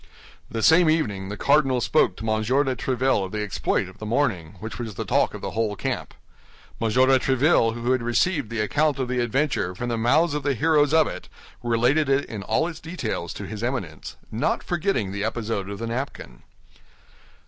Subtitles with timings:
[0.49, 2.41] The same evening the cardinal spoke to M.
[2.41, 5.75] de Tréville of the exploit of the morning, which was the talk of the whole
[5.75, 6.15] camp.
[6.81, 6.89] M.
[6.89, 10.55] de Tréville, who had received the account of the adventure from the mouths of the
[10.55, 11.29] heroes of it,
[11.61, 15.85] related it in all its details to his Eminence, not forgetting the episode of the
[15.85, 16.41] napkin.